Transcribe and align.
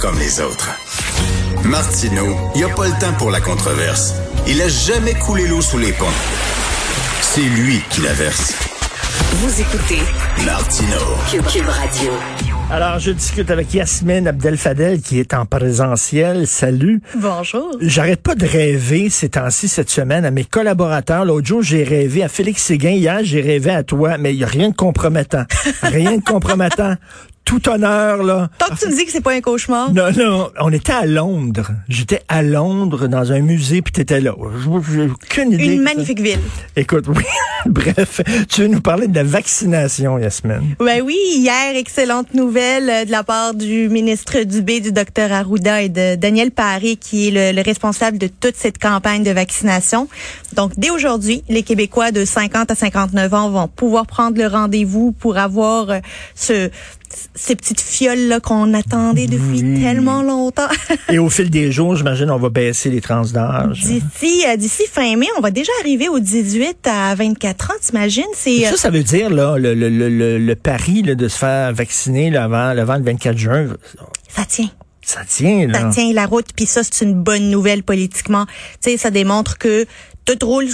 comme 0.00 0.18
les 0.18 0.40
autres. 0.40 0.70
Martineau, 1.64 2.36
il 2.54 2.58
n'y 2.58 2.64
a 2.64 2.74
pas 2.74 2.86
le 2.86 2.92
temps 3.00 3.12
pour 3.18 3.30
la 3.30 3.40
controverse. 3.40 4.14
Il 4.46 4.60
a 4.62 4.68
jamais 4.68 5.14
coulé 5.14 5.46
l'eau 5.46 5.60
sous 5.60 5.78
les 5.78 5.92
ponts. 5.92 6.06
C'est 7.20 7.40
lui 7.40 7.80
qui 7.90 8.02
la 8.02 8.12
verse. 8.12 8.54
Vous 9.32 9.60
écoutez 9.60 10.00
Martineau. 10.44 11.16
Cube, 11.30 11.66
Radio. 11.66 12.12
Alors, 12.70 12.98
je 12.98 13.10
discute 13.10 13.50
avec 13.50 13.72
Yasmine 13.72 14.28
Abdel-Fadel 14.28 15.00
qui 15.00 15.18
est 15.18 15.34
en 15.34 15.46
présentiel. 15.46 16.46
Salut. 16.46 17.00
Bonjour. 17.16 17.76
J'arrête 17.80 18.22
pas 18.22 18.34
de 18.34 18.46
rêver 18.46 19.10
ces 19.10 19.30
temps-ci, 19.30 19.68
cette 19.68 19.90
semaine, 19.90 20.24
à 20.24 20.30
mes 20.30 20.44
collaborateurs. 20.44 21.24
L'autre 21.24 21.46
jour, 21.46 21.62
j'ai 21.62 21.82
rêvé 21.82 22.22
à 22.22 22.28
Félix 22.28 22.62
Séguin. 22.62 22.90
Hier, 22.90 23.20
j'ai 23.22 23.40
rêvé 23.40 23.70
à 23.70 23.82
toi, 23.82 24.18
mais 24.18 24.34
il 24.34 24.38
n'y 24.38 24.44
a 24.44 24.48
rien 24.48 24.68
de 24.68 24.74
compromettant. 24.74 25.44
rien 25.82 26.18
de 26.18 26.22
compromettant. 26.22 26.94
Tout 27.48 27.66
honneur, 27.70 28.22
là. 28.22 28.50
Tant 28.58 28.74
que 28.74 28.78
tu 28.78 28.88
me 28.88 28.94
dis 28.94 29.06
que 29.06 29.10
c'est 29.10 29.22
pas 29.22 29.32
un 29.32 29.40
cauchemar. 29.40 29.90
Non, 29.94 30.12
non, 30.14 30.50
on 30.60 30.70
était 30.70 30.92
à 30.92 31.06
Londres. 31.06 31.70
J'étais 31.88 32.20
à 32.28 32.42
Londres 32.42 33.08
dans 33.08 33.32
un 33.32 33.40
musée, 33.40 33.80
puis 33.80 33.90
t'étais 33.90 34.20
là. 34.20 34.34
J'ai 34.92 35.08
aucune 35.08 35.52
idée. 35.52 35.64
Une 35.64 35.78
que 35.78 35.82
magnifique 35.82 36.20
ville. 36.20 36.40
Écoute, 36.76 37.06
oui. 37.08 37.24
Bref, 37.64 38.20
tu 38.50 38.60
veux 38.60 38.68
nous 38.68 38.82
parler 38.82 39.08
de 39.08 39.14
la 39.14 39.24
vaccination, 39.24 40.18
Yasmine? 40.18 40.76
Ben 40.78 41.00
oui, 41.02 41.16
hier, 41.36 41.74
excellente 41.74 42.34
nouvelle 42.34 42.90
euh, 42.90 43.04
de 43.06 43.10
la 43.10 43.24
part 43.24 43.54
du 43.54 43.88
ministre 43.88 44.42
Dubé, 44.42 44.80
du 44.80 44.92
docteur 44.92 45.32
Arruda 45.32 45.82
et 45.82 45.88
de 45.88 46.16
Daniel 46.16 46.50
Paré, 46.50 46.96
qui 46.96 47.28
est 47.28 47.30
le, 47.30 47.56
le 47.56 47.62
responsable 47.64 48.18
de 48.18 48.28
toute 48.28 48.56
cette 48.56 48.78
campagne 48.78 49.22
de 49.22 49.30
vaccination. 49.30 50.06
Donc, 50.54 50.72
dès 50.76 50.90
aujourd'hui, 50.90 51.42
les 51.48 51.62
Québécois 51.62 52.12
de 52.12 52.26
50 52.26 52.70
à 52.70 52.74
59 52.74 53.34
ans 53.34 53.50
vont 53.50 53.68
pouvoir 53.68 54.06
prendre 54.06 54.36
le 54.38 54.46
rendez-vous 54.46 55.12
pour 55.12 55.38
avoir 55.38 55.90
euh, 55.90 55.98
ce 56.34 56.70
ces 57.34 57.56
petites 57.56 57.80
fioles 57.80 58.28
là 58.28 58.40
qu'on 58.40 58.74
attendait 58.74 59.26
depuis 59.26 59.60
tellement 59.80 60.22
longtemps. 60.22 60.68
Et 61.08 61.18
au 61.18 61.28
fil 61.30 61.50
des 61.50 61.72
jours, 61.72 61.96
j'imagine, 61.96 62.30
on 62.30 62.38
va 62.38 62.48
baisser 62.50 62.90
les 62.90 63.00
trans 63.00 63.22
d'âge. 63.22 63.80
d'ici 63.82 64.44
euh, 64.46 64.56
d'ici 64.56 64.82
fin 64.90 65.16
mai, 65.16 65.26
on 65.36 65.40
va 65.40 65.50
déjà 65.50 65.72
arriver 65.80 66.08
au 66.08 66.18
18 66.18 66.86
à 66.86 67.14
24 67.14 67.70
ans, 67.70 67.74
t'imagines? 67.80 68.24
C'est 68.34 68.66
euh, 68.66 68.70
Ça, 68.70 68.76
ça 68.76 68.90
veut 68.90 69.02
dire 69.02 69.30
là, 69.30 69.56
le, 69.58 69.74
le, 69.74 69.88
le, 69.88 70.08
le, 70.08 70.38
le 70.38 70.54
pari 70.54 71.02
là, 71.02 71.14
de 71.14 71.28
se 71.28 71.38
faire 71.38 71.72
vacciner 71.72 72.30
là, 72.30 72.44
avant, 72.44 72.68
avant 72.78 72.96
le 72.96 73.02
24 73.02 73.36
juin, 73.36 73.66
ça 74.28 74.44
tient. 74.44 74.68
ça 75.02 75.20
tient. 75.26 75.66
Là. 75.66 75.80
ça 75.80 75.90
tient 75.90 76.12
la 76.12 76.26
route, 76.26 76.48
puis 76.54 76.66
ça, 76.66 76.82
c'est 76.84 77.04
une 77.04 77.14
bonne 77.14 77.50
nouvelle 77.50 77.82
politiquement. 77.82 78.46
Tu 78.82 78.90
sais, 78.90 78.96
ça 78.96 79.10
démontre 79.10 79.58
que 79.58 79.86
tout 80.24 80.36
roule, 80.46 80.66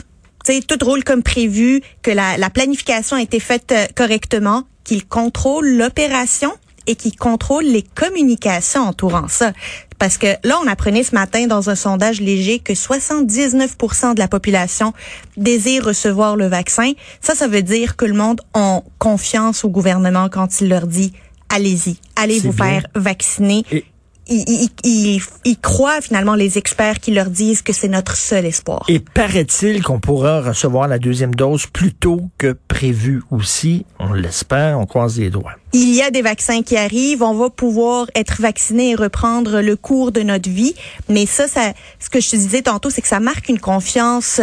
sais, 0.53 0.61
tout 0.61 0.79
roule 0.85 1.05
comme 1.05 1.23
prévu, 1.23 1.81
que 2.03 2.11
la, 2.11 2.37
la 2.37 2.51
planification 2.51 3.17
a 3.17 3.23
été 3.23 3.41
faite 3.41 3.73
euh, 3.73 3.87
correctement, 3.95 4.65
qu'il 4.85 5.07
contrôle 5.07 5.67
l'opération 5.77 6.53
et 6.87 6.97
qu'il 6.97 7.17
contrôle 7.17 7.65
les 7.65 7.83
communications 7.83 8.83
entourant 8.83 9.27
ça. 9.29 9.53
Parce 9.99 10.19
que 10.19 10.27
là, 10.45 10.59
on 10.63 10.67
apprenait 10.67 11.03
ce 11.03 11.15
matin 11.15 11.47
dans 11.47 11.71
un 11.71 11.75
sondage 11.75 12.21
léger 12.21 12.59
que 12.59 12.75
79% 12.75 14.15
de 14.15 14.19
la 14.19 14.29
population 14.29 14.93
désire 15.37 15.85
recevoir 15.87 16.37
le 16.37 16.47
vaccin. 16.47 16.93
Ça, 17.23 17.35
ça 17.35 17.49
veut 17.49 17.63
dire 17.63 17.97
que 17.97 18.05
le 18.05 18.13
monde 18.15 18.41
a 18.53 18.83
confiance 18.99 19.65
au 19.65 19.71
gouvernement 19.71 20.29
quand 20.29 20.61
il 20.61 20.69
leur 20.69 20.87
dit 20.87 21.13
allez-y, 21.49 21.97
allez 22.17 22.41
vous 22.41 22.53
bien. 22.53 22.65
faire 22.67 22.87
vacciner 22.95 23.65
Et- 23.71 23.85
ils, 24.29 24.45
ils, 24.49 24.69
ils- 24.85 25.23
ils 25.45 25.59
croient 25.59 26.01
finalement 26.01 26.35
les 26.35 26.59
experts 26.59 27.01
qui 27.01 27.13
leur 27.13 27.31
disent 27.31 27.63
que 27.63 27.73
c'est 27.73 27.89
notre 27.89 28.17
seul 28.17 28.45
espoir. 28.47 28.85
Et 28.89 28.99
paraît-il 29.01 29.83
qu'on 29.83 30.01
pourra 30.01 30.41
recevoir 30.41 30.89
la 30.89 30.99
deuxième 30.99 31.35
dose 31.35 31.67
plus 31.67 31.93
tôt 31.93 32.21
que 32.39 32.57
prévu 32.69 33.23
aussi? 33.31 33.85
On 33.99 34.13
l'espère, 34.13 34.79
on 34.79 34.87
croise 34.87 35.19
les 35.19 35.31
doigts. 35.31 35.53
Il 35.73 35.93
y 35.95 36.03
a 36.03 36.11
des 36.11 36.23
vaccins 36.23 36.63
qui 36.63 36.77
arrivent, 36.77 37.23
on 37.23 37.35
va 37.35 37.51
pouvoir 37.51 38.07
être 38.15 38.41
vacciné 38.41 38.91
et 38.91 38.95
reprendre 38.95 39.61
le 39.61 39.75
cours 39.77 40.13
de 40.13 40.21
notre 40.23 40.49
vie. 40.49 40.75
Mais 41.09 41.27
ça, 41.27 41.49
ça 41.49 41.73
ce 41.99 42.09
que 42.09 42.21
je 42.21 42.31
te 42.31 42.37
disais 42.37 42.63
tantôt, 42.63 42.91
c'est 42.91 43.03
que 43.03 43.09
ça 43.09 43.19
marque 43.21 43.49
une 43.49 43.59
confiance 43.59 44.41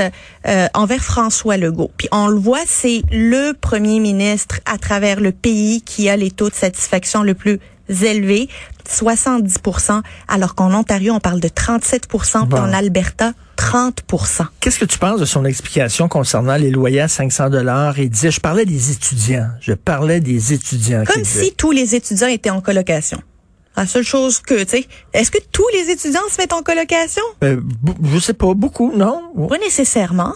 euh, 0.48 0.68
envers 0.74 1.02
François 1.04 1.56
Legault. 1.58 1.92
Puis 1.98 2.10
on 2.12 2.28
le 2.28 2.38
voit, 2.38 2.64
c'est 2.68 3.02
le 3.12 3.54
premier 3.54 4.00
ministre 4.00 4.60
à 4.66 4.78
travers 4.78 5.22
le 5.22 5.32
pays 5.32 5.82
qui 5.82 6.10
a 6.10 6.18
les 6.18 6.32
taux 6.32 6.50
de 6.50 6.54
satisfaction 6.56 7.24
le 7.24 7.34
plus 7.34 7.60
élevés, 7.92 8.50
70% 8.90 10.02
alors 10.28 10.56
qu'en 10.56 10.74
Ontario, 10.74 11.14
on 11.14 11.20
parle 11.20 11.40
de 11.40 11.48
37 11.48 12.08
puis 12.08 12.20
Bon. 12.48 12.58
en 12.58 12.74
Alberta, 12.74 13.34
30% 13.58 14.46
Qu'est-ce 14.60 14.80
que 14.80 14.86
tu 14.86 14.98
penses 14.98 15.20
de 15.20 15.26
son 15.26 15.46
explication 15.46 16.08
concernant 16.08 16.56
les 16.56 16.72
loyers 16.72 17.02
à 17.02 17.08
500 17.08 17.50
dollars 17.50 18.00
Il 18.00 18.10
disait, 18.10 18.32
je 18.32 18.40
parlais 18.40 18.66
des 18.66 18.92
étudiants. 18.92 19.50
Je 19.62 19.74
parlais 19.74 20.20
des 20.20 20.54
étudiants. 20.54 21.04
Comme 21.06 21.24
si 21.24 21.54
tous 21.56 21.72
les 21.72 21.96
étudiants 21.96 22.28
étaient 22.28 22.50
en 22.50 22.62
colocation. 22.62 23.22
La 23.78 23.86
seule 23.86 24.04
chose 24.04 24.40
que, 24.40 24.64
tu 24.64 24.70
sais, 24.70 24.88
est-ce 25.14 25.32
que 25.32 25.38
tous 25.52 25.68
les 25.74 25.90
étudiants 25.92 26.20
se 26.30 26.38
mettent 26.42 26.54
en 26.54 26.62
colocation? 26.62 27.24
Euh, 27.44 27.62
je 28.04 28.20
sais 28.20 28.34
pas, 28.34 28.54
beaucoup, 28.54 28.92
non? 28.94 29.22
Pas 29.48 29.58
nécessairement. 29.60 30.34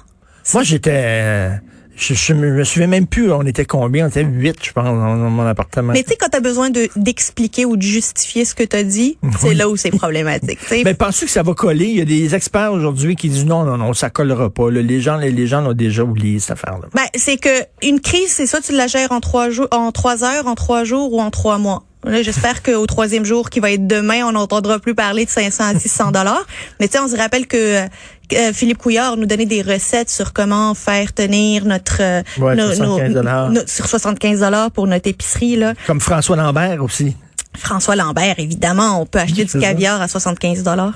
Moi, 0.53 0.63
j'étais... 0.63 0.91
euh, 0.93 1.49
je, 1.95 2.13
je 2.13 2.33
me 2.33 2.51
me 2.51 2.63
souviens 2.63 2.87
même 2.87 3.07
plus, 3.07 3.31
on 3.31 3.43
était 3.43 3.65
combien? 3.65 4.05
On 4.05 4.09
était 4.09 4.23
huit, 4.23 4.57
je 4.61 4.71
pense, 4.71 4.85
dans, 4.85 5.15
mon 5.15 5.45
appartement. 5.45 5.93
Mais 5.93 6.03
tu 6.03 6.09
sais, 6.09 6.17
quand 6.17 6.29
tu 6.29 6.37
as 6.37 6.41
besoin 6.41 6.69
de 6.69 6.89
d'expliquer 6.95 7.65
ou 7.65 7.77
de 7.77 7.81
justifier 7.81 8.45
ce 8.45 8.55
que 8.55 8.63
tu 8.63 8.75
as 8.75 8.83
dit, 8.83 9.17
c'est 9.39 9.53
là 9.53 9.69
où 9.69 9.77
c'est 9.77 9.91
problématique. 9.91 10.59
tu 10.59 10.67
sais. 10.67 10.81
Mais 10.83 10.93
penses-tu 10.93 11.25
que 11.25 11.31
ça 11.31 11.43
va 11.43 11.53
coller? 11.53 11.85
Il 11.85 11.97
y 11.97 12.01
a 12.01 12.05
des 12.05 12.35
experts 12.35 12.73
aujourd'hui 12.73 13.15
qui 13.15 13.29
disent 13.29 13.45
non, 13.45 13.63
non, 13.63 13.77
non, 13.77 13.93
ça 13.93 14.09
collera 14.09 14.49
pas. 14.49 14.69
là. 14.69 14.81
Les 14.81 15.01
gens, 15.01 15.17
les, 15.17 15.31
les 15.31 15.47
gens 15.47 15.61
l'ont 15.61 15.73
déjà 15.73 16.03
oublié, 16.03 16.39
cette 16.39 16.51
affaire-là. 16.51 16.87
Ben, 16.93 17.05
c'est 17.15 17.37
que 17.37 17.63
une 17.81 17.99
crise, 17.99 18.29
c'est 18.29 18.47
ça, 18.47 18.61
tu 18.61 18.73
la 18.73 18.87
gères 18.87 19.11
en 19.11 19.21
trois 19.21 19.49
jours, 19.49 19.67
en 19.71 19.91
trois 19.91 20.23
heures, 20.23 20.47
en 20.47 20.55
trois 20.55 20.83
jours 20.83 21.13
ou 21.13 21.21
en 21.21 21.31
trois 21.31 21.57
mois. 21.57 21.83
J'espère 22.07 22.61
qu'au 22.61 22.85
troisième 22.87 23.25
jour, 23.25 23.49
qui 23.49 23.59
va 23.59 23.71
être 23.71 23.87
demain, 23.87 24.25
on 24.25 24.33
n'entendra 24.33 24.79
plus 24.79 24.95
parler 24.95 25.25
de 25.25 25.29
500 25.29 25.63
à 25.63 25.79
600 25.79 26.11
dollars. 26.11 26.45
Mais 26.79 26.87
tu 26.87 26.93
sais, 26.93 26.99
on 26.99 27.07
se 27.07 27.15
rappelle 27.15 27.47
que 27.47 27.85
euh, 28.33 28.53
Philippe 28.53 28.77
Couillard 28.79 29.17
nous 29.17 29.25
donnait 29.25 29.45
des 29.45 29.61
recettes 29.61 30.09
sur 30.09 30.33
comment 30.33 30.73
faire 30.73 31.13
tenir 31.13 31.65
notre 31.65 31.97
euh, 32.01 32.21
Ouais, 32.37 32.55
nos- 32.55 32.73
75 32.73 33.13
nos- 33.15 33.49
nos- 33.49 33.67
sur 33.67 33.87
75 33.87 34.39
dollars 34.39 34.71
pour 34.71 34.87
notre 34.87 35.07
épicerie 35.09 35.55
là. 35.55 35.73
Comme 35.87 35.99
François 35.99 36.35
Lambert 36.35 36.83
aussi. 36.83 37.15
François 37.57 37.95
Lambert, 37.95 38.35
évidemment, 38.37 39.01
on 39.01 39.05
peut 39.05 39.19
acheter 39.19 39.39
Oui, 39.41 39.45
du 39.45 39.51
ça. 39.51 39.59
caviar 39.59 40.01
à 40.01 40.07
75 40.07 40.63
dollars. 40.63 40.93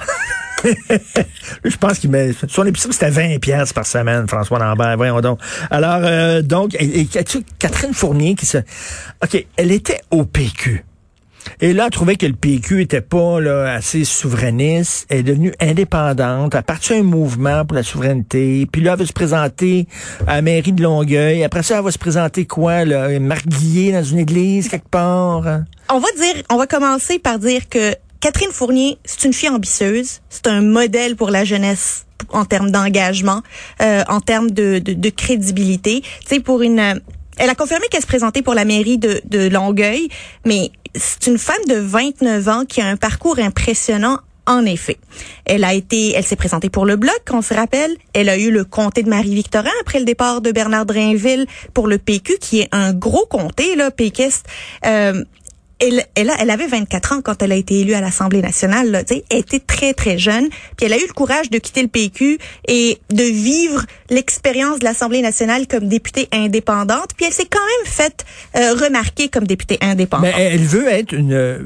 Je 1.63 1.77
pense 1.77 1.99
qu'il 1.99 2.09
met 2.09 2.31
son 2.49 2.65
épicerie 2.65 2.91
c'était 2.91 3.09
20 3.09 3.39
pièces 3.39 3.71
par 3.71 3.85
semaine 3.85 4.27
François 4.27 4.59
Lambert 4.59 4.97
voyons 4.97 5.21
donc 5.21 5.39
alors 5.71 6.01
euh, 6.03 6.41
donc 6.41 6.75
et, 6.75 7.01
et 7.01 7.17
as-tu 7.17 7.43
Catherine 7.59 7.93
Fournier 7.93 8.35
qui 8.35 8.45
se 8.45 8.57
OK 9.23 9.45
elle 9.55 9.71
était 9.71 10.01
au 10.11 10.25
PQ 10.25 10.83
et 11.61 11.73
là, 11.73 11.85
elle 11.85 11.91
trouvait 11.91 12.15
que 12.15 12.25
le 12.25 12.33
PQ 12.33 12.81
était 12.81 13.01
pas 13.01 13.39
là, 13.39 13.73
assez 13.73 14.03
souverainiste. 14.03 15.05
Elle 15.09 15.19
est 15.19 15.23
devenue 15.23 15.53
indépendante. 15.59 16.55
A 16.55 16.61
parti 16.61 16.93
un 16.93 17.03
mouvement 17.03 17.65
pour 17.65 17.75
la 17.75 17.83
souveraineté. 17.83 18.67
Puis 18.71 18.81
là, 18.81 18.93
elle 18.93 18.99
va 18.99 19.05
se 19.05 19.13
présenter 19.13 19.87
à 20.27 20.35
la 20.35 20.41
mairie 20.41 20.73
de 20.73 20.81
Longueuil. 20.83 21.43
Après 21.43 21.63
ça, 21.63 21.77
elle 21.77 21.83
va 21.83 21.91
se 21.91 21.97
présenter 21.97 22.45
quoi? 22.45 22.85
Là, 22.85 23.07
dans 23.19 24.03
une 24.03 24.19
église 24.19 24.67
quelque 24.69 24.89
part. 24.89 25.47
hein? 25.47 25.65
On 25.89 25.99
va 25.99 26.07
dire, 26.17 26.43
on 26.49 26.57
va 26.57 26.67
commencer 26.67 27.19
par 27.19 27.39
dire 27.39 27.67
que 27.69 27.95
Catherine 28.19 28.51
Fournier, 28.51 28.97
c'est 29.05 29.23
une 29.25 29.33
fille 29.33 29.49
ambitieuse, 29.49 30.19
c'est 30.29 30.47
un 30.47 30.61
modèle 30.61 31.15
pour 31.15 31.29
la 31.31 31.45
jeunesse 31.45 32.05
en 32.31 32.43
termes 32.45 32.69
d'engagement, 32.69 33.41
euh, 33.81 34.03
en 34.09 34.19
termes 34.19 34.51
de, 34.51 34.79
de, 34.79 34.93
de 34.93 35.09
crédibilité. 35.09 36.01
Tu 36.01 36.35
sais, 36.35 36.39
pour 36.41 36.61
une, 36.61 36.79
euh, 36.79 36.99
elle 37.37 37.49
a 37.49 37.55
confirmé 37.55 37.85
qu'elle 37.89 38.01
se 38.01 38.07
présentait 38.07 38.41
pour 38.41 38.53
la 38.53 38.65
mairie 38.65 38.97
de, 38.97 39.21
de 39.25 39.47
Longueuil, 39.47 40.09
mais 40.45 40.71
c'est 40.95 41.27
une 41.27 41.37
femme 41.37 41.63
de 41.67 41.75
29 41.75 42.47
ans 42.47 42.65
qui 42.65 42.81
a 42.81 42.87
un 42.87 42.97
parcours 42.97 43.39
impressionnant 43.39 44.19
en 44.49 44.65
effet. 44.65 44.97
Elle 45.45 45.63
a 45.63 45.73
été, 45.73 46.13
elle 46.13 46.23
s'est 46.23 46.35
présentée 46.35 46.69
pour 46.69 46.85
le 46.85 46.95
bloc, 46.95 47.21
on 47.31 47.43
se 47.43 47.53
rappelle. 47.53 47.95
Elle 48.13 48.29
a 48.29 48.37
eu 48.37 48.49
le 48.49 48.63
comté 48.63 49.03
de 49.03 49.09
Marie-Victorin 49.09 49.69
après 49.81 49.99
le 49.99 50.05
départ 50.05 50.41
de 50.41 50.51
Bernard 50.51 50.87
Drainville 50.87 51.45
pour 51.73 51.87
le 51.87 51.99
PQ, 51.99 52.37
qui 52.39 52.61
est 52.61 52.69
un 52.71 52.93
gros 52.93 53.27
comté, 53.27 53.75
là, 53.75 53.91
péquiste. 53.91 54.47
Euh, 54.85 55.23
elle, 55.79 56.03
elle, 56.15 56.29
a- 56.29 56.35
elle 56.39 56.49
avait 56.49 56.67
24 56.67 57.13
ans 57.13 57.21
quand 57.21 57.41
elle 57.41 57.51
a 57.51 57.55
été 57.55 57.79
élue 57.79 57.93
à 57.93 58.01
l'Assemblée 58.01 58.41
nationale. 58.41 58.91
Là, 58.91 59.03
elle 59.09 59.37
était 59.39 59.59
très, 59.59 59.93
très 59.93 60.17
jeune. 60.17 60.49
Puis 60.77 60.85
elle 60.85 60.93
a 60.93 60.97
eu 60.97 61.07
le 61.07 61.13
courage 61.13 61.49
de 61.49 61.57
quitter 61.57 61.81
le 61.81 61.87
PQ 61.87 62.37
et 62.67 62.97
de 63.11 63.23
vivre 63.23 63.85
l'expérience 64.09 64.79
de 64.79 64.85
l'Assemblée 64.85 65.21
nationale 65.21 65.67
comme 65.67 65.87
députée 65.87 66.27
indépendante. 66.31 67.09
Puis 67.15 67.25
elle 67.27 67.33
s'est 67.33 67.47
quand 67.49 67.59
même 67.59 67.91
faite 67.91 68.25
euh, 68.57 68.73
remarquer 68.73 69.29
comme 69.29 69.45
députée 69.47 69.77
indépendante. 69.81 70.31
Mais 70.35 70.41
elle 70.53 70.61
veut 70.65 70.87
être 70.87 71.13
une 71.13 71.33
euh, 71.33 71.59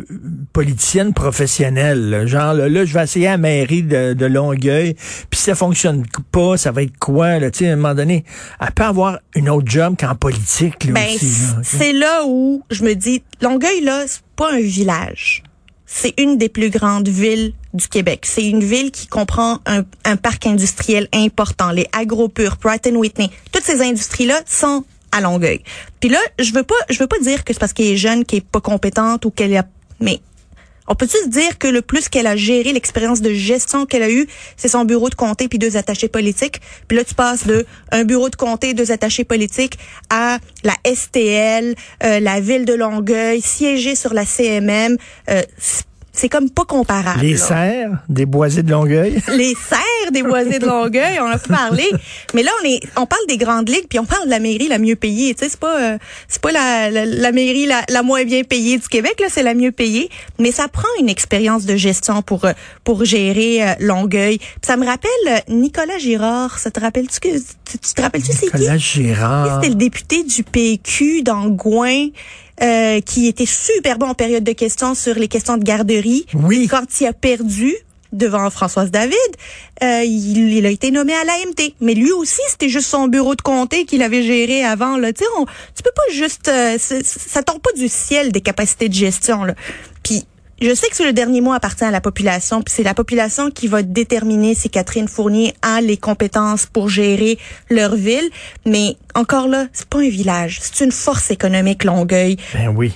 politicienne 0.52 1.14
professionnelle. 1.14 2.10
là. 2.10 2.26
Genre, 2.26 2.54
là, 2.54 2.70
là, 2.70 2.86
je 2.86 2.94
vais 2.94 3.04
essayer 3.04 3.28
à 3.28 3.32
la 3.32 3.38
mairie 3.38 3.84
de, 3.84 4.14
de 4.14 4.26
Longueuil, 4.26 4.94
puis 5.30 5.38
si 5.40 5.44
ça 5.46 5.56
fonctionne 5.56 6.04
pas, 6.32 6.58
ça 6.58 6.72
va 6.72 6.84
être 6.84 6.98
quoi? 7.00 7.40
Là, 7.40 7.48
à 7.48 7.64
un 7.66 7.76
moment 7.76 7.96
donné, 7.96 8.24
elle 8.62 8.72
peut 8.72 8.84
avoir 8.84 9.20
une 9.36 9.50
autre 9.50 9.68
job 9.70 9.96
qu'en 10.00 10.16
politique. 10.16 10.86
Là, 10.86 10.92
Ben, 10.94 11.16
aussi, 11.16 11.32
c'est 11.64 11.94
là 11.94 12.24
où 12.26 12.64
je 12.70 12.84
me 12.84 12.94
dis, 12.94 13.24
Longueuil, 13.44 13.82
là, 13.82 14.06
c'est 14.08 14.22
pas 14.38 14.54
un 14.54 14.62
village. 14.62 15.44
C'est 15.86 16.14
une 16.18 16.38
des 16.38 16.48
plus 16.48 16.70
grandes 16.70 17.10
villes 17.10 17.52
du 17.74 17.90
Québec. 17.90 18.22
C'est 18.24 18.48
une 18.48 18.64
ville 18.64 18.90
qui 18.90 19.08
comprend 19.08 19.60
un, 19.66 20.16
parc 20.16 20.48
industriel 20.48 21.10
important. 21.14 21.72
Les 21.72 21.86
Agropur, 21.92 22.56
Pratt 22.56 22.88
Whitney, 22.90 23.30
toutes 23.52 23.66
ces 23.66 23.82
industries-là 23.82 24.40
sont 24.46 24.86
à 25.12 25.20
Longueuil. 25.20 25.62
Puis 26.00 26.10
là, 26.10 26.20
je 26.40 26.54
veux 26.54 26.64
pas, 26.64 26.76
je 26.90 26.98
veux 27.00 27.08
pas 27.08 27.20
dire 27.20 27.44
que 27.44 27.52
c'est 27.52 27.60
parce 27.60 27.74
qu'elle 27.74 27.88
est 27.88 27.98
jeune 27.98 28.24
qu'elle 28.24 28.40
est 28.40 28.48
pas 28.48 28.62
compétente 28.62 29.26
ou 29.26 29.30
qu'elle 29.30 29.58
a, 29.58 29.66
mais 30.00 30.22
On 30.88 30.96
peut-tu 30.96 31.18
se 31.18 31.30
dire 31.30 31.58
que 31.58 31.68
le 31.68 31.82
plus 31.82 32.10
qu'elle 32.10 32.28
a 32.28 32.36
géré, 32.36 32.74
l'expérience 32.74 33.22
de 33.22 33.34
gestion 33.34 33.86
qu'elle 33.86 34.04
a 34.04 34.10
eue, 34.10 34.28
c'est 34.58 34.68
son 34.68 34.86
bureau 34.86 35.10
de 35.10 35.16
comté 35.16 35.48
puis 35.48 35.60
deux 35.60 35.78
attachés 35.78 36.10
politiques? 36.10 36.62
Puis 36.88 36.98
là, 36.98 37.04
tu 37.04 37.16
passes 37.16 37.48
de 37.48 37.66
un 37.92 38.04
bureau 38.04 38.30
de 38.30 38.36
comté, 38.36 38.74
deux 38.74 38.92
attachés 38.92 39.24
politiques 39.24 39.78
à 40.10 40.40
la 40.64 40.76
STL, 40.86 41.76
euh, 42.04 42.20
la 42.20 42.40
ville 42.40 42.66
de 42.66 42.74
Longueuil, 42.74 43.42
siéger 43.42 43.96
sur 43.96 44.14
la 44.14 44.26
CMM. 44.26 44.98
Euh, 45.30 45.42
c'est 46.16 46.30
comme 46.30 46.50
pas 46.52 46.64
comparable. 46.64 47.22
Les 47.22 47.34
là. 47.34 47.38
serres 47.38 48.04
des 48.08 48.28
boisés 48.28 48.62
de 48.62 48.70
Longueuil? 48.70 49.20
Les 49.36 49.56
serres 49.56 50.12
des 50.12 50.22
boisés 50.22 50.60
de 50.60 50.66
Longueuil, 50.68 51.20
on 51.20 51.26
a 51.26 51.40
pu 51.40 51.50
parler. 51.50 51.90
Mais 52.36 52.44
là, 52.44 52.52
on 52.62 52.68
est, 52.68 52.80
on 52.98 53.08
parle 53.08 53.26
des 53.28 53.38
grandes 53.38 53.68
ligues, 53.68 53.88
puis 53.90 53.98
on 53.98 54.06
parle 54.06 54.26
de 54.26 54.30
la 54.30 54.40
mairie 54.40 54.68
la 54.68 54.78
mieux 54.78 54.96
payée. 54.96 55.34
Tu 55.34 55.44
sais, 55.44 55.50
c'est 55.50 55.60
pas, 55.60 55.82
euh, 55.82 55.98
c'est 56.28 56.42
pas 56.42 56.52
la, 56.52 56.92
la, 56.92 57.06
la 57.06 57.32
mairie 57.32 57.66
la, 57.66 57.82
la, 57.90 58.04
moins 58.04 58.24
bien 58.26 58.44
payée 58.44 58.78
du 58.78 58.88
Québec. 58.88 59.20
Là, 59.20 59.28
c'est 59.30 59.42
la 59.42 59.56
mieux 59.56 59.72
payée. 59.72 60.10
Mais 60.38 60.52
ça 60.52 60.68
prend 60.68 60.88
une 61.00 61.10
expérience 61.10 61.66
de 61.66 61.76
gestion 61.76 62.22
pour 62.22 62.46
euh, 62.46 62.54
pour 62.84 63.04
gérer 63.06 63.64
euh, 63.64 63.74
Longueuil. 63.80 64.38
Puis 64.38 64.48
ça 64.62 64.78
me 64.78 64.86
rappelle 64.86 65.10
euh, 65.28 65.38
Nicolas 65.48 65.98
Girard. 65.98 66.60
Ça 66.60 66.70
te 66.70 66.80
rappelle-tu 66.80 67.20
que 67.20 67.38
tu, 67.38 67.80
tu 67.80 67.94
te 67.94 68.02
rappelles-tu 68.02 68.34
c'est 68.34 68.52
qui? 68.52 68.58
Nicolas 68.58 68.78
Girard. 68.78 69.56
C'était 69.56 69.70
le 69.70 69.80
député 69.80 70.24
du 70.24 70.44
PQ 70.44 71.24
d'Angouin. 71.24 72.10
Euh, 72.62 73.02
qui 73.02 73.28
était 73.28 73.48
super 73.48 73.98
bon 73.98 74.10
en 74.10 74.14
période 74.14 74.44
de 74.44 74.52
questions 74.52 74.94
sur 74.94 75.16
les 75.16 75.28
questions 75.28 75.58
de 75.58 75.64
garderie. 75.64 76.28
Oui. 76.36 76.68
Quand 76.70 76.86
il 77.02 77.08
a 77.08 77.14
perdu 77.14 77.76
devant 78.12 78.48
Françoise 78.52 78.92
David, 78.92 79.18
euh, 79.82 80.04
il, 80.04 80.54
il, 80.54 80.66
a 80.68 80.70
été 80.70 80.92
nommé 80.92 81.14
à 81.14 81.24
l'AMT. 81.24 81.74
Mais 81.82 81.96
lui 81.96 82.12
aussi, 82.12 82.42
c'était 82.48 82.70
juste 82.70 82.88
son 82.88 83.08
bureau 83.08 83.34
de 83.34 83.42
comté 83.42 83.86
qu'il 83.86 84.04
avait 84.04 84.22
géré 84.22 84.64
avant. 84.64 84.98
Là. 84.98 85.10
On, 85.40 85.46
tu 85.46 85.84
peux 85.84 85.92
pas 85.96 86.14
juste... 86.14 86.48
Euh, 86.48 86.78
ça 86.78 87.42
tombe 87.42 87.60
pas 87.60 87.74
du 87.76 87.90
ciel 87.90 88.32
des 88.32 88.42
capacités 88.42 88.88
de 88.88 88.94
gestion. 88.94 89.44
Là. 89.44 89.56
Je 90.64 90.74
sais 90.74 90.88
que 90.88 90.96
c'est 90.96 91.06
le 91.06 91.12
dernier 91.12 91.42
mot 91.42 91.52
appartient 91.52 91.84
à 91.84 91.92
la 91.92 92.00
population, 92.00 92.62
puis 92.62 92.74
c'est 92.74 92.84
la 92.84 92.94
population 92.94 93.52
qui 93.52 93.68
va 93.68 93.84
déterminer 93.84 94.56
si 94.56 94.70
Catherine 94.70 95.10
Fournier 95.10 95.54
a 95.62 95.82
les 95.82 95.98
compétences 95.98 96.66
pour 96.68 96.88
gérer 96.88 97.38
leur 97.70 97.96
ville. 97.96 98.30
Mais 98.66 98.96
encore 99.14 99.50
là, 99.50 99.66
c'est 99.74 99.90
pas 99.90 100.00
un 100.00 100.08
village, 100.08 100.60
c'est 100.62 100.86
une 100.86 100.94
force 100.94 101.32
économique 101.32 101.84
Longueuil. 101.84 102.38
Ben 102.54 102.70
oui. 102.74 102.94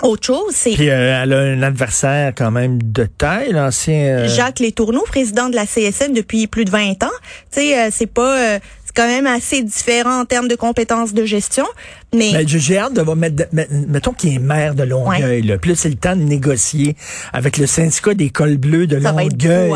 Autre 0.00 0.26
chose, 0.26 0.52
c'est... 0.52 0.74
Puis 0.74 0.90
euh, 0.90 1.20
elle 1.20 1.32
a 1.32 1.38
un 1.38 1.62
adversaire 1.64 2.32
quand 2.36 2.52
même 2.52 2.80
de 2.80 3.06
taille, 3.06 3.50
l'ancien... 3.50 3.96
Euh... 3.96 4.28
Jacques 4.28 4.60
Létourneau, 4.60 5.02
président 5.02 5.48
de 5.48 5.56
la 5.56 5.66
CSN 5.66 6.12
depuis 6.12 6.46
plus 6.46 6.64
de 6.64 6.70
20 6.70 7.02
ans. 7.02 7.08
Tu 7.50 7.60
sais, 7.60 7.78
euh, 7.80 7.88
c'est 7.90 8.06
pas... 8.06 8.60
Quand 8.98 9.06
même 9.06 9.28
assez 9.28 9.62
différent 9.62 10.22
en 10.22 10.24
termes 10.24 10.48
de 10.48 10.56
compétences 10.56 11.14
de 11.14 11.24
gestion. 11.24 11.64
Mais, 12.12 12.30
mais 12.32 12.48
j'ai 12.48 12.78
hâte 12.78 12.94
de 12.94 13.00
voir, 13.00 13.16
mettons 13.16 14.12
qu'il 14.12 14.34
est 14.34 14.40
maire 14.40 14.74
de 14.74 14.82
Longueuil, 14.82 15.40
ouais. 15.40 15.42
là. 15.42 15.56
Puis 15.56 15.70
là, 15.70 15.76
c'est 15.76 15.88
le 15.88 15.94
temps 15.94 16.16
de 16.16 16.22
négocier 16.22 16.96
avec 17.32 17.58
le 17.58 17.68
syndicat 17.68 18.14
des 18.14 18.30
cols 18.30 18.56
bleus 18.56 18.88
de 18.88 18.98
Ça 19.00 19.12
Longueuil. 19.12 19.72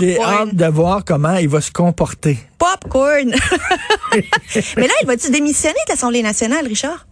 J'ai 0.00 0.20
hâte 0.20 0.54
de 0.54 0.66
voir 0.66 1.02
comment 1.02 1.36
il 1.36 1.48
va 1.48 1.62
se 1.62 1.70
comporter. 1.70 2.36
Popcorn! 2.58 3.30
mais 4.76 4.86
là, 4.86 4.92
il 5.02 5.06
va-tu 5.06 5.30
démissionner 5.30 5.78
de 5.86 5.92
l'Assemblée 5.92 6.22
nationale, 6.22 6.66
Richard? 6.66 7.06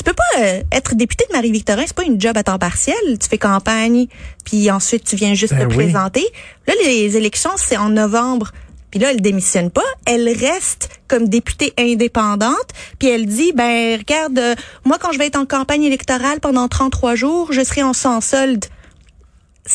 Tu 0.00 0.04
peux 0.04 0.14
pas 0.14 0.40
euh, 0.40 0.62
être 0.72 0.94
député 0.94 1.26
de 1.28 1.34
Marie-Victorin, 1.34 1.82
c'est 1.84 1.96
pas 1.96 2.04
une 2.04 2.20
job 2.20 2.36
à 2.36 2.42
temps 2.42 2.58
partiel. 2.58 2.96
Tu 3.20 3.28
fais 3.28 3.38
campagne, 3.38 4.06
puis 4.44 4.70
ensuite 4.70 5.04
tu 5.04 5.16
viens 5.16 5.34
juste 5.34 5.52
ben 5.52 5.68
te 5.68 5.74
oui. 5.74 5.84
présenter. 5.84 6.24
Là, 6.66 6.74
les 6.84 7.16
élections, 7.16 7.50
c'est 7.56 7.76
en 7.76 7.90
novembre. 7.90 8.52
Puis 8.90 9.00
là, 9.00 9.10
elle 9.10 9.20
démissionne 9.20 9.70
pas, 9.70 9.84
elle 10.04 10.28
reste 10.28 10.88
comme 11.08 11.28
députée 11.28 11.72
indépendante, 11.78 12.68
puis 12.98 13.08
elle 13.08 13.26
dit 13.26 13.52
ben 13.54 13.98
regarde, 13.98 14.38
euh, 14.38 14.54
moi 14.84 14.98
quand 15.00 15.12
je 15.12 15.18
vais 15.18 15.26
être 15.26 15.38
en 15.38 15.46
campagne 15.46 15.82
électorale 15.82 16.40
pendant 16.40 16.68
33 16.68 17.14
jours, 17.14 17.52
je 17.52 17.62
serai 17.62 17.82
en 17.82 17.92
sans 17.92 18.20
solde. 18.20 18.64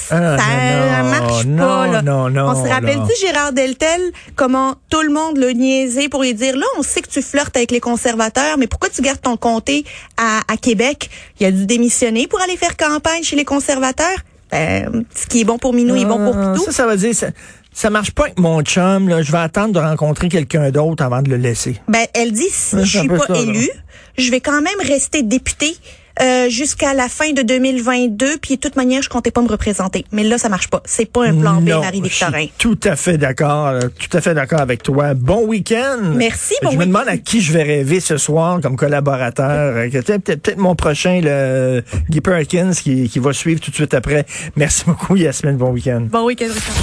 Ah, 0.09 0.37
ça 0.37 1.03
non, 1.03 1.09
marche 1.09 1.45
non, 1.45 1.57
pas. 1.57 1.87
Là. 1.87 2.01
Non, 2.01 2.29
non, 2.29 2.49
on 2.49 2.65
se 2.65 2.69
rappelle-tu 2.69 3.13
Gérard 3.21 3.53
Deltel, 3.53 4.01
comment 4.35 4.75
tout 4.89 5.01
le 5.01 5.09
monde 5.09 5.37
le 5.37 5.51
niaisait 5.51 6.09
pour 6.09 6.23
lui 6.23 6.33
dire, 6.33 6.57
là, 6.57 6.65
on 6.77 6.83
sait 6.83 7.01
que 7.01 7.09
tu 7.09 7.21
flirtes 7.21 7.55
avec 7.55 7.71
les 7.71 7.79
conservateurs, 7.79 8.57
mais 8.57 8.67
pourquoi 8.67 8.89
tu 8.89 9.01
gardes 9.01 9.21
ton 9.21 9.37
comté 9.37 9.85
à, 10.17 10.41
à 10.51 10.57
Québec? 10.57 11.09
Il 11.39 11.45
a 11.45 11.51
dû 11.51 11.65
démissionner 11.65 12.27
pour 12.27 12.41
aller 12.41 12.57
faire 12.57 12.75
campagne 12.75 13.23
chez 13.23 13.35
les 13.35 13.45
conservateurs. 13.45 14.17
Ben, 14.51 15.05
ce 15.15 15.27
qui 15.27 15.41
est 15.41 15.45
bon 15.45 15.57
pour 15.57 15.73
Minou 15.73 15.95
est 15.95 16.05
bon 16.05 16.17
pour 16.17 16.33
Pitou. 16.33 16.65
Ça, 16.65 16.71
ça 16.71 16.87
veut 16.87 16.97
dire... 16.97 17.15
Ça 17.15 17.27
ça 17.75 17.89
marche 17.89 18.11
pas 18.11 18.23
avec 18.23 18.39
mon 18.39 18.61
chum, 18.61 19.09
là. 19.09 19.21
Je 19.21 19.31
vais 19.31 19.37
attendre 19.37 19.73
de 19.73 19.79
rencontrer 19.79 20.29
quelqu'un 20.29 20.71
d'autre 20.71 21.03
avant 21.03 21.21
de 21.21 21.29
le 21.29 21.35
laisser. 21.35 21.75
Ben, 21.89 22.05
elle 22.13 22.31
dit, 22.31 22.49
si 22.49 22.83
je 22.85 22.99
suis 22.99 23.07
pas 23.07 23.37
élue, 23.37 23.69
je 24.17 24.31
vais 24.31 24.39
quand 24.39 24.61
même 24.61 24.79
rester 24.81 25.21
députée. 25.21 25.75
Euh, 26.21 26.47
jusqu'à 26.47 26.93
la 26.93 27.09
fin 27.09 27.33
de 27.33 27.41
2022, 27.41 28.37
puis 28.37 28.55
de 28.55 28.61
toute 28.61 28.77
manière, 28.77 29.01
je 29.01 29.09
comptais 29.09 29.31
pas 29.31 29.41
me 29.41 29.49
représenter. 29.49 30.05
Mais 30.13 30.23
là, 30.23 30.37
ça 30.37 30.47
marche 30.47 30.69
pas. 30.69 30.81
C'est 30.85 31.11
pas 31.11 31.25
un 31.25 31.37
plan 31.37 31.59
B, 31.59 31.67
Marie-Victorin. 31.67 32.45
Tout 32.57 32.79
à 32.85 32.95
fait 32.95 33.17
d'accord, 33.17 33.73
tout 33.99 34.17
à 34.17 34.21
fait 34.21 34.33
d'accord 34.33 34.61
avec 34.61 34.81
toi. 34.81 35.13
Bon 35.13 35.45
week-end. 35.45 36.13
Merci, 36.15 36.53
bon 36.63 36.71
Je 36.71 36.77
me 36.77 36.85
demande 36.85 37.09
à 37.09 37.17
qui 37.17 37.41
je 37.41 37.51
vais 37.51 37.63
rêver 37.63 37.99
ce 37.99 38.15
soir 38.15 38.61
comme 38.61 38.77
collaborateur. 38.77 39.73
Peut-être 39.91 40.35
peut 40.35 40.53
mon 40.55 40.73
prochain, 40.73 41.19
le 41.21 41.83
Guy 42.09 42.21
Perkins, 42.21 42.71
qui, 42.71 43.09
qui 43.09 43.19
va 43.19 43.33
suivre 43.33 43.59
tout 43.59 43.71
de 43.71 43.75
suite 43.75 43.93
après. 43.93 44.25
Merci 44.55 44.85
beaucoup, 44.85 45.17
Yasmine. 45.17 45.57
Bon 45.57 45.71
week-end. 45.71 46.07
Bon 46.09 46.23
week-end, 46.23 46.47
Richard. 46.47 46.73